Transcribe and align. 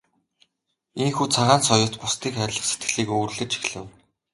Ийнхүү 1.03 1.27
Цагаан 1.35 1.61
соёот 1.67 1.93
бусдыг 2.01 2.33
хайрлах 2.37 2.65
сэтгэлийг 2.67 3.09
өвөрлөж 3.15 3.51
эхлэв. 3.59 3.87